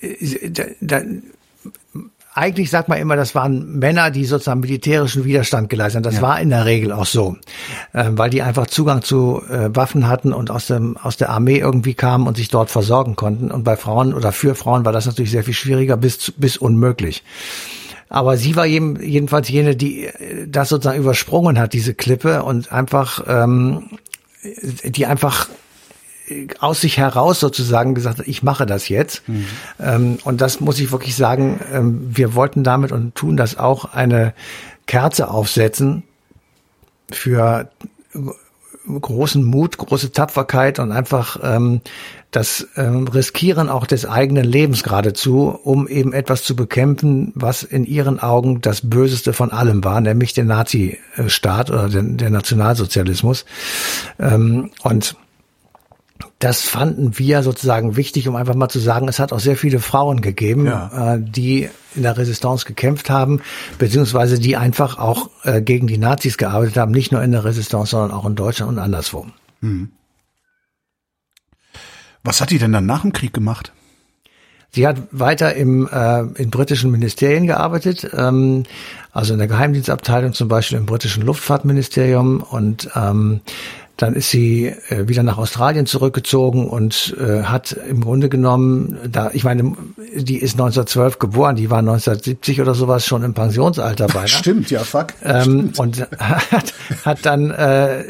da, 0.00 0.64
da, 0.80 1.00
eigentlich 2.34 2.70
sagt 2.70 2.88
man 2.88 2.98
immer, 2.98 3.14
das 3.14 3.34
waren 3.36 3.78
Männer, 3.78 4.10
die 4.10 4.24
sozusagen 4.24 4.60
militärischen 4.60 5.24
Widerstand 5.24 5.68
geleistet 5.70 5.98
haben. 5.98 6.02
Das 6.02 6.16
Ja. 6.16 6.22
war 6.22 6.40
in 6.40 6.50
der 6.50 6.64
Regel 6.66 6.90
auch 6.92 7.06
so, 7.06 7.36
äh, 7.92 8.06
weil 8.10 8.28
die 8.28 8.42
einfach 8.42 8.66
Zugang 8.66 9.02
zu 9.02 9.40
äh, 9.48 9.74
Waffen 9.74 10.08
hatten 10.08 10.32
und 10.32 10.50
aus 10.50 10.66
dem 10.66 10.96
aus 10.96 11.16
der 11.16 11.30
Armee 11.30 11.58
irgendwie 11.58 11.94
kamen 11.94 12.26
und 12.26 12.36
sich 12.36 12.48
dort 12.48 12.70
versorgen 12.70 13.14
konnten. 13.14 13.50
Und 13.52 13.62
bei 13.62 13.76
Frauen 13.76 14.12
oder 14.12 14.32
für 14.32 14.54
Frauen 14.56 14.84
war 14.84 14.92
das 14.92 15.06
natürlich 15.06 15.30
sehr 15.30 15.44
viel 15.44 15.54
schwieriger 15.54 15.96
bis 15.96 16.32
bis 16.36 16.56
unmöglich. 16.56 17.22
Aber 18.08 18.36
sie 18.36 18.54
war 18.54 18.66
jedem, 18.66 19.00
jedenfalls 19.00 19.48
jene, 19.48 19.76
die 19.76 20.06
äh, 20.06 20.46
das 20.48 20.68
sozusagen 20.70 20.98
übersprungen 21.00 21.58
hat, 21.58 21.72
diese 21.72 21.94
Klippe 21.94 22.42
und 22.42 22.72
einfach, 22.72 23.24
ähm, 23.28 23.90
die 24.84 25.06
einfach 25.06 25.48
aus 26.58 26.80
sich 26.80 26.98
heraus 26.98 27.40
sozusagen 27.40 27.94
gesagt 27.94 28.18
hat, 28.20 28.26
ich 28.26 28.42
mache 28.42 28.66
das 28.66 28.88
jetzt. 28.88 29.22
Ähm, 29.78 30.18
und 30.24 30.40
das 30.40 30.60
muss 30.60 30.78
ich 30.80 30.90
wirklich 30.90 31.16
sagen, 31.16 31.60
ähm, 31.72 32.16
wir 32.16 32.34
wollten 32.34 32.64
damit 32.64 32.92
und 32.92 33.14
tun 33.14 33.36
das 33.36 33.58
auch 33.58 33.92
eine 33.92 34.34
Kerze 34.86 35.28
aufsetzen 35.28 36.02
für 37.10 37.68
großen 39.00 39.42
Mut, 39.42 39.78
große 39.78 40.12
Tapferkeit 40.12 40.78
und 40.78 40.92
einfach 40.92 41.38
ähm, 41.42 41.80
das 42.30 42.68
ähm, 42.76 43.06
Riskieren 43.06 43.68
auch 43.68 43.86
des 43.86 44.06
eigenen 44.06 44.44
Lebens 44.44 44.82
geradezu, 44.82 45.58
um 45.62 45.88
eben 45.88 46.12
etwas 46.12 46.42
zu 46.42 46.56
bekämpfen, 46.56 47.32
was 47.34 47.62
in 47.62 47.84
ihren 47.84 48.18
Augen 48.18 48.60
das 48.60 48.88
Böseste 48.88 49.32
von 49.32 49.52
allem 49.52 49.84
war, 49.84 50.00
nämlich 50.00 50.34
der 50.34 50.44
Nazi-Staat 50.44 51.70
oder 51.70 51.88
der, 51.88 52.02
der 52.02 52.30
Nationalsozialismus. 52.30 53.44
Ähm, 54.18 54.70
und 54.82 55.16
das 56.44 56.60
fanden 56.60 57.18
wir 57.18 57.42
sozusagen 57.42 57.96
wichtig, 57.96 58.28
um 58.28 58.36
einfach 58.36 58.54
mal 58.54 58.68
zu 58.68 58.78
sagen, 58.78 59.08
es 59.08 59.18
hat 59.18 59.32
auch 59.32 59.40
sehr 59.40 59.56
viele 59.56 59.80
Frauen 59.80 60.20
gegeben, 60.20 60.66
Ja. 60.66 61.14
äh, 61.14 61.18
die 61.18 61.70
in 61.94 62.02
der 62.02 62.18
Resistance 62.18 62.66
gekämpft 62.66 63.08
haben, 63.08 63.40
beziehungsweise 63.78 64.38
die 64.38 64.54
einfach 64.54 64.98
auch 64.98 65.30
äh, 65.44 65.62
gegen 65.62 65.86
die 65.86 65.96
Nazis 65.96 66.36
gearbeitet 66.36 66.76
haben, 66.76 66.92
nicht 66.92 67.12
nur 67.12 67.22
in 67.22 67.32
der 67.32 67.44
Resistance, 67.44 67.92
sondern 67.92 68.10
auch 68.10 68.26
in 68.26 68.34
Deutschland 68.34 68.72
und 68.72 68.78
anderswo. 68.78 69.26
Was 72.22 72.42
hat 72.42 72.50
die 72.50 72.58
denn 72.58 72.72
dann 72.72 72.84
nach 72.84 73.00
dem 73.00 73.14
Krieg 73.14 73.32
gemacht? 73.32 73.72
Sie 74.70 74.86
hat 74.86 74.98
weiter 75.12 75.54
im, 75.54 75.88
äh, 75.90 76.24
in 76.42 76.50
britischen 76.50 76.90
Ministerien 76.90 77.46
gearbeitet, 77.46 78.10
ähm, 78.12 78.64
also 79.12 79.32
in 79.32 79.38
der 79.38 79.48
Geheimdienstabteilung 79.48 80.34
zum 80.34 80.48
Beispiel 80.48 80.76
im 80.76 80.84
britischen 80.84 81.22
Luftfahrtministerium 81.22 82.42
und 82.42 82.90
ähm, 82.96 83.40
dann 83.96 84.14
ist 84.14 84.30
sie 84.30 84.66
äh, 84.88 85.08
wieder 85.08 85.22
nach 85.22 85.38
Australien 85.38 85.86
zurückgezogen 85.86 86.68
und 86.68 87.16
äh, 87.18 87.44
hat 87.44 87.76
im 87.88 88.00
Grunde 88.00 88.28
genommen, 88.28 88.98
da 89.10 89.30
ich 89.32 89.44
meine, 89.44 89.76
die 90.14 90.36
ist 90.36 90.54
1912 90.54 91.18
geboren, 91.18 91.56
die 91.56 91.70
war 91.70 91.78
1970 91.78 92.60
oder 92.60 92.74
sowas 92.74 93.06
schon 93.06 93.22
im 93.22 93.34
Pensionsalter 93.34 94.08
beinahe. 94.08 94.28
Stimmt, 94.28 94.70
ja, 94.70 94.80
fuck. 94.80 95.08
Ähm, 95.22 95.72
und 95.76 96.00
hat, 96.18 96.74
hat 97.04 97.26
dann 97.26 97.50
äh, 97.50 98.04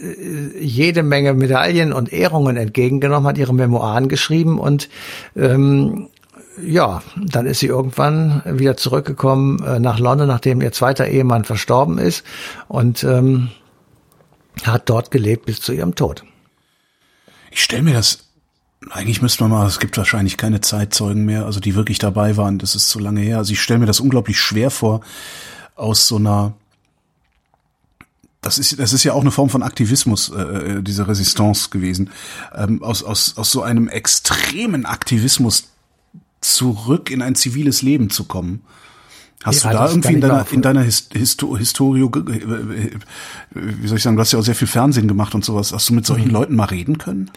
jede 0.58 1.02
Menge 1.02 1.34
Medaillen 1.34 1.92
und 1.92 2.12
Ehrungen 2.12 2.56
entgegengenommen, 2.56 3.28
hat 3.28 3.38
ihre 3.38 3.54
Memoiren 3.54 4.08
geschrieben 4.08 4.58
und 4.58 4.88
ähm, 5.36 6.08
ja, 6.62 7.02
dann 7.16 7.46
ist 7.46 7.58
sie 7.58 7.66
irgendwann 7.66 8.42
wieder 8.46 8.76
zurückgekommen 8.76 9.62
äh, 9.64 9.80
nach 9.80 9.98
London, 9.98 10.28
nachdem 10.28 10.60
ihr 10.60 10.72
zweiter 10.72 11.08
Ehemann 11.08 11.44
verstorben 11.44 11.98
ist 11.98 12.24
und 12.68 13.04
ähm, 13.04 13.50
hat 14.62 14.88
dort 14.88 15.10
gelebt 15.10 15.46
bis 15.46 15.60
zu 15.60 15.72
ihrem 15.72 15.94
Tod. 15.94 16.24
Ich 17.50 17.62
stelle 17.62 17.82
mir 17.82 17.94
das, 17.94 18.24
eigentlich 18.90 19.22
müsste 19.22 19.44
man 19.44 19.50
mal, 19.50 19.66
es 19.66 19.78
gibt 19.78 19.96
wahrscheinlich 19.96 20.36
keine 20.36 20.60
Zeitzeugen 20.60 21.24
mehr, 21.24 21.46
also 21.46 21.60
die 21.60 21.74
wirklich 21.74 21.98
dabei 21.98 22.36
waren, 22.36 22.58
das 22.58 22.74
ist 22.74 22.88
zu 22.88 22.98
lange 22.98 23.20
her. 23.20 23.38
Also 23.38 23.52
ich 23.52 23.60
stelle 23.60 23.80
mir 23.80 23.86
das 23.86 24.00
unglaublich 24.00 24.38
schwer 24.38 24.70
vor, 24.70 25.00
aus 25.76 26.08
so 26.08 26.16
einer, 26.16 26.54
das 28.40 28.58
ist, 28.58 28.78
das 28.78 28.92
ist 28.92 29.04
ja 29.04 29.12
auch 29.12 29.22
eine 29.22 29.30
Form 29.30 29.48
von 29.48 29.62
Aktivismus, 29.62 30.28
äh, 30.30 30.82
diese 30.82 31.08
Resistance 31.08 31.70
gewesen, 31.70 32.10
ähm, 32.54 32.82
aus, 32.82 33.02
aus, 33.02 33.36
aus 33.36 33.50
so 33.50 33.62
einem 33.62 33.88
extremen 33.88 34.86
Aktivismus 34.86 35.68
zurück 36.40 37.10
in 37.10 37.22
ein 37.22 37.34
ziviles 37.34 37.82
Leben 37.82 38.10
zu 38.10 38.24
kommen. 38.24 38.62
Hast 39.44 39.62
Ja, 39.64 39.70
du 39.70 39.76
da 39.76 39.88
irgendwie 39.90 40.14
in 40.14 40.20
deiner, 40.20 40.46
in 40.50 40.62
deiner 40.62 40.82
His 40.82 41.08
Histo 41.12 41.56
Historie, 41.56 42.00
äh, 42.02 42.06
äh, 42.06 42.90
wie 43.52 43.86
soll 43.86 43.98
ich 43.98 44.02
sagen, 44.02 44.16
du 44.16 44.20
hast 44.20 44.32
ja 44.32 44.38
auch 44.38 44.44
sehr 44.44 44.54
viel 44.54 44.66
Fernsehen 44.68 45.06
gemacht 45.06 45.34
und 45.34 45.44
sowas. 45.44 45.72
Hast 45.72 45.88
du 45.90 45.94
mit 45.94 46.06
solchen 46.06 46.30
Leuten 46.30 46.56
mal 46.56 46.64
reden 46.64 46.96
können? 46.98 47.30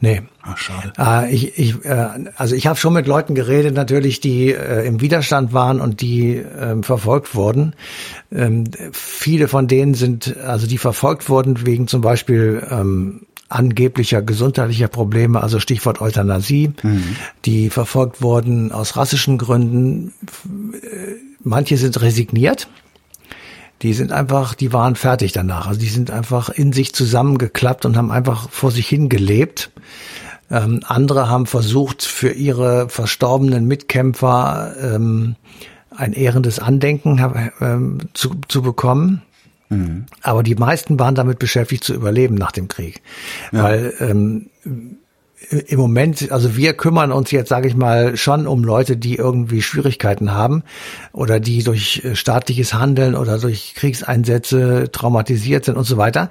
Nee, 0.00 0.22
Ah, 0.42 0.56
schade. 0.56 0.92
Äh, 0.98 1.34
ich, 1.34 1.58
ich, 1.58 1.84
äh, 1.86 2.08
also 2.36 2.54
ich 2.54 2.66
habe 2.66 2.78
schon 2.78 2.92
mit 2.92 3.06
Leuten 3.06 3.34
geredet, 3.34 3.74
natürlich, 3.74 4.20
die 4.20 4.52
äh, 4.52 4.86
im 4.86 5.00
Widerstand 5.00 5.54
waren 5.54 5.80
und 5.80 6.02
die 6.02 6.34
ähm, 6.34 6.82
verfolgt 6.82 7.34
wurden. 7.34 7.74
Ähm, 8.30 8.64
viele 8.92 9.48
von 9.48 9.66
denen 9.66 9.94
sind, 9.94 10.36
also 10.36 10.66
die 10.66 10.76
verfolgt 10.76 11.30
wurden 11.30 11.64
wegen 11.64 11.88
zum 11.88 12.02
Beispiel 12.02 12.62
ähm, 12.70 13.22
angeblicher 13.48 14.20
gesundheitlicher 14.20 14.88
Probleme, 14.88 15.42
also 15.42 15.60
Stichwort 15.60 16.00
Euthanasie, 16.00 16.72
die 17.44 17.70
verfolgt 17.70 18.20
wurden 18.20 18.72
aus 18.72 18.96
rassischen 18.96 19.38
Gründen. 19.38 20.12
Äh, 20.82 21.14
Manche 21.44 21.76
sind 21.76 22.00
resigniert. 22.00 22.68
Die 23.82 23.92
sind 23.92 24.12
einfach, 24.12 24.54
die 24.54 24.72
waren 24.72 24.96
fertig 24.96 25.32
danach. 25.32 25.66
Also 25.66 25.78
die 25.78 25.88
sind 25.88 26.10
einfach 26.10 26.48
in 26.48 26.72
sich 26.72 26.94
zusammengeklappt 26.94 27.84
und 27.84 27.96
haben 27.96 28.10
einfach 28.10 28.48
vor 28.50 28.70
sich 28.70 28.88
hingelebt. 28.88 29.70
Ähm, 30.50 30.80
andere 30.86 31.28
haben 31.28 31.46
versucht, 31.46 32.02
für 32.02 32.30
ihre 32.30 32.88
verstorbenen 32.88 33.66
Mitkämpfer 33.66 34.74
ähm, 34.80 35.36
ein 35.90 36.12
ehrendes 36.12 36.58
Andenken 36.58 37.52
ähm, 37.60 37.98
zu, 38.14 38.34
zu 38.48 38.62
bekommen. 38.62 39.22
Aber 40.22 40.42
die 40.42 40.54
meisten 40.54 40.98
waren 40.98 41.14
damit 41.14 41.38
beschäftigt 41.38 41.84
zu 41.84 41.94
überleben 41.94 42.34
nach 42.34 42.52
dem 42.52 42.68
Krieg. 42.68 43.02
Weil 43.50 43.94
ähm, 44.00 44.50
im 45.50 45.78
Moment, 45.78 46.30
also 46.32 46.56
wir 46.56 46.74
kümmern 46.74 47.12
uns 47.12 47.30
jetzt, 47.30 47.48
sage 47.48 47.68
ich 47.68 47.76
mal, 47.76 48.16
schon 48.16 48.46
um 48.46 48.64
Leute, 48.64 48.96
die 48.96 49.16
irgendwie 49.16 49.62
Schwierigkeiten 49.62 50.32
haben 50.32 50.62
oder 51.12 51.40
die 51.40 51.62
durch 51.62 52.02
äh, 52.04 52.14
staatliches 52.16 52.74
Handeln 52.74 53.14
oder 53.14 53.38
durch 53.38 53.74
Kriegseinsätze 53.74 54.90
traumatisiert 54.92 55.64
sind 55.64 55.76
und 55.76 55.84
so 55.84 55.96
weiter. 55.96 56.30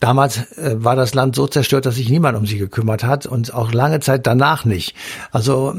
Damals 0.00 0.38
äh, 0.58 0.76
war 0.78 0.96
das 0.96 1.14
Land 1.14 1.36
so 1.36 1.46
zerstört, 1.46 1.86
dass 1.86 1.96
sich 1.96 2.08
niemand 2.08 2.36
um 2.36 2.46
sie 2.46 2.58
gekümmert 2.58 3.04
hat 3.04 3.26
und 3.26 3.54
auch 3.54 3.72
lange 3.72 4.00
Zeit 4.00 4.26
danach 4.26 4.64
nicht. 4.64 4.94
Also 5.30 5.74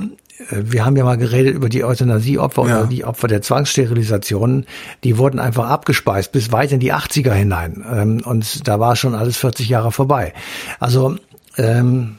äh, 0.50 0.56
wir 0.64 0.86
haben 0.86 0.96
ja 0.96 1.04
mal 1.04 1.18
geredet 1.18 1.54
über 1.56 1.70
die 1.70 1.84
Euthanasieopfer 1.84 2.68
Ja. 2.68 2.80
oder 2.80 2.88
die 2.88 3.04
Opfer 3.06 3.28
der 3.28 3.42
Zwangssterilisationen. 3.42 4.66
Die 5.04 5.18
wurden 5.18 5.40
einfach 5.40 5.70
abgespeist 5.70 6.32
bis 6.32 6.52
weit 6.52 6.72
in 6.72 6.80
die 6.80 6.94
80er 6.94 7.34
hinein. 7.34 7.84
Ähm, 7.92 8.22
Und 8.24 8.68
da 8.68 8.80
war 8.80 8.96
schon 8.96 9.16
alles 9.16 9.38
40 9.38 9.70
Jahre 9.70 9.92
vorbei. 9.92 10.34
Also 10.80 11.16
ähm, 11.58 12.18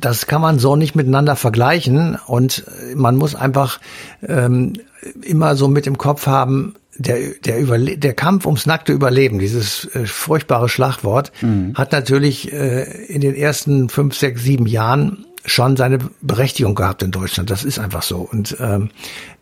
das 0.00 0.26
kann 0.26 0.40
man 0.40 0.58
so 0.58 0.76
nicht 0.76 0.94
miteinander 0.94 1.36
vergleichen 1.36 2.16
und 2.26 2.64
man 2.94 3.16
muss 3.16 3.34
einfach 3.34 3.80
ähm, 4.26 4.74
immer 5.22 5.56
so 5.56 5.68
mit 5.68 5.86
im 5.86 5.98
Kopf 5.98 6.26
haben, 6.26 6.74
der, 6.96 7.18
der, 7.44 7.58
Überle 7.58 7.98
der 7.98 8.14
Kampf 8.14 8.46
ums 8.46 8.66
nackte 8.66 8.92
Überleben, 8.92 9.38
dieses 9.38 9.84
äh, 9.94 10.06
furchtbare 10.06 10.68
Schlagwort, 10.68 11.32
hat 11.74 11.92
natürlich 11.92 12.52
äh, 12.52 12.84
in 13.06 13.20
den 13.20 13.34
ersten 13.34 13.88
fünf, 13.88 14.16
sechs, 14.16 14.42
sieben 14.42 14.66
Jahren 14.66 15.26
schon 15.44 15.76
seine 15.76 15.98
Berechtigung 16.22 16.74
gehabt 16.74 17.02
in 17.02 17.10
Deutschland. 17.10 17.50
Das 17.50 17.64
ist 17.64 17.78
einfach 17.78 18.02
so. 18.02 18.18
Und 18.18 18.56
ähm, 18.60 18.90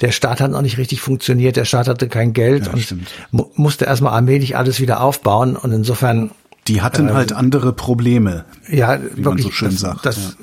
der 0.00 0.10
Staat 0.10 0.40
hat 0.40 0.50
noch 0.50 0.62
nicht 0.62 0.78
richtig 0.78 1.00
funktioniert, 1.00 1.56
der 1.56 1.64
Staat 1.64 1.88
hatte 1.88 2.08
kein 2.08 2.32
Geld 2.32 2.66
Ja, 2.66 2.72
und 2.72 2.82
stimmt. 2.82 3.08
mu 3.30 3.44
musste 3.54 3.84
erstmal 3.84 4.14
allmählich 4.14 4.56
alles 4.56 4.80
wieder 4.80 5.00
aufbauen. 5.00 5.54
Und 5.54 5.72
insofern 5.72 6.32
Die 6.68 6.80
hatten 6.80 7.12
halt 7.12 7.32
andere 7.32 7.72
Probleme. 7.72 8.44
ja, 8.68 8.98
Wie 9.00 9.22
man 9.22 9.24
wirklich, 9.24 9.46
so 9.46 9.50
schön 9.52 9.70
das, 9.70 9.80
sagt, 9.80 10.06
Das, 10.06 10.36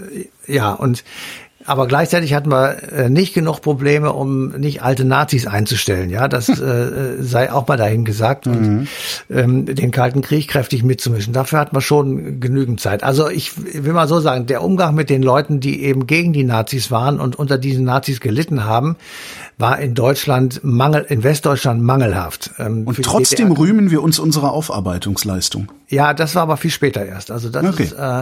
ja. 0.47 0.73
und 0.73 1.03
aber 1.65 1.87
gleichzeitig 1.87 2.33
hatten 2.33 2.49
wir 2.49 2.91
äh, 2.91 3.09
nicht 3.09 3.35
genug 3.35 3.61
Probleme, 3.61 4.13
um 4.13 4.49
nicht 4.51 4.81
alte 4.81 5.05
Nazis 5.05 5.45
einzustellen. 5.45 6.09
Ja, 6.09 6.27
das 6.27 6.49
äh, 6.59 7.17
sei 7.19 7.51
auch 7.51 7.67
mal 7.67 7.77
dahin 7.77 8.05
gesagt 8.05 8.47
und 8.47 8.87
ähm, 9.29 9.65
den 9.65 9.91
Kalten 9.91 10.21
Krieg 10.21 10.47
kräftig 10.47 10.83
mitzumischen. 10.83 11.31
Dafür 11.31 11.59
hatten 11.59 11.75
wir 11.75 11.81
schon 11.81 12.39
genügend 12.39 12.79
Zeit. 12.79 13.03
Also 13.03 13.29
ich 13.29 13.51
will 13.57 13.93
mal 13.93 14.07
so 14.07 14.19
sagen, 14.19 14.47
der 14.47 14.63
Umgang 14.63 14.95
mit 14.95 15.11
den 15.11 15.21
Leuten, 15.21 15.59
die 15.59 15.83
eben 15.83 16.07
gegen 16.07 16.33
die 16.33 16.43
Nazis 16.43 16.89
waren 16.89 17.19
und 17.19 17.37
unter 17.37 17.59
diesen 17.59 17.83
Nazis 17.83 18.19
gelitten 18.19 18.63
haben, 18.63 18.95
war 19.59 19.77
in 19.79 19.93
Deutschland 19.93 20.61
Mangel, 20.63 21.05
in 21.09 21.21
Westdeutschland 21.23 21.83
mangelhaft. 21.83 22.51
Ähm, 22.57 22.87
Und 22.87 23.01
trotzdem 23.03 23.49
DDR. 23.49 23.59
rühmen 23.59 23.91
wir 23.91 24.01
uns 24.01 24.17
unserer 24.17 24.51
Aufarbeitungsleistung. 24.53 25.71
Ja, 25.89 26.13
das 26.15 26.33
war 26.33 26.43
aber 26.43 26.57
viel 26.57 26.71
später 26.71 27.05
erst. 27.05 27.29
Also 27.29 27.49
das 27.49 27.63
Okay. 27.65 27.83
ist, 27.83 27.91
äh, 27.93 28.21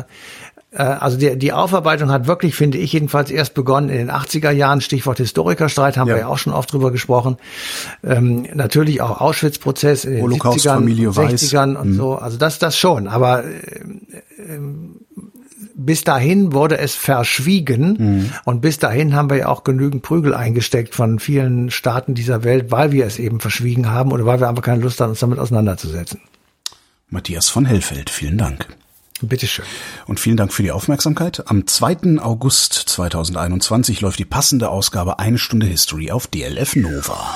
äh, 0.71 0.81
also 0.81 1.17
die, 1.17 1.37
die 1.37 1.53
Aufarbeitung 1.53 2.09
hat 2.11 2.25
wirklich, 2.27 2.55
finde 2.55 2.79
ich 2.79 2.91
jedenfalls, 2.91 3.29
erst 3.29 3.53
begonnen 3.53 3.89
in 3.89 3.97
den 3.97 4.11
80er 4.11 4.49
Jahren. 4.51 4.81
Stichwort 4.81 5.19
Historikerstreit, 5.19 5.95
haben 5.95 6.07
Ja. 6.09 6.15
wir 6.15 6.21
ja 6.21 6.27
auch 6.27 6.39
schon 6.39 6.53
oft 6.53 6.73
drüber 6.73 6.91
gesprochen. 6.91 7.37
Ähm, 8.03 8.47
natürlich 8.55 9.01
auch 9.01 9.21
Auschwitz-Prozess 9.21 10.05
in 10.05 10.11
den 10.15 10.19
70ern, 10.19 10.23
Holocaust-Familie 10.23 11.09
und 11.09 11.15
Weiß. 11.17 11.31
60ern 11.33 11.75
und 11.75 11.89
Mhm. 11.91 11.95
so. 11.95 12.15
Also 12.15 12.37
das, 12.37 12.57
das 12.57 12.75
schon. 12.77 13.07
Aber 13.07 13.43
äh, 13.45 13.49
bis 15.77 16.03
dahin 16.03 16.53
wurde 16.53 16.79
es 16.79 16.95
verschwiegen 16.95 18.33
und 18.45 18.61
bis 18.61 18.79
dahin 18.79 19.15
haben 19.15 19.29
wir 19.29 19.37
ja 19.37 19.47
auch 19.47 19.63
genügend 19.63 20.01
Prügel 20.01 20.33
eingesteckt 20.33 20.95
von 20.95 21.19
vielen 21.19 21.69
Staaten 21.69 22.15
dieser 22.15 22.43
Welt, 22.43 22.71
weil 22.71 22.91
wir 22.91 23.05
es 23.05 23.19
eben 23.19 23.39
verschwiegen 23.39 23.89
haben 23.89 24.11
oder 24.11 24.25
weil 24.25 24.39
wir 24.39 24.49
einfach 24.49 24.63
keine 24.63 24.81
Lust 24.81 24.99
haben, 24.99 25.11
uns 25.11 25.19
damit 25.19 25.39
auseinanderzusetzen. 25.39 26.19
Matthias 27.09 27.49
von 27.49 27.65
Hellfeld, 27.65 28.09
vielen 28.09 28.37
Dank. 28.37 28.67
Bitteschön. 29.21 29.65
Und 30.05 30.19
vielen 30.19 30.37
Dank 30.37 30.53
für 30.53 30.63
die 30.63 30.71
Aufmerksamkeit. 30.71 31.43
Am 31.47 31.65
2. 31.65 32.19
August 32.21 32.73
2021 32.73 34.01
läuft 34.01 34.19
die 34.19 34.25
passende 34.25 34.69
Ausgabe 34.69 35.19
Eine 35.19 35.37
Stunde 35.37 35.65
History 35.67 36.11
auf 36.11 36.27
DLF 36.27 36.75
Nova. 36.75 37.35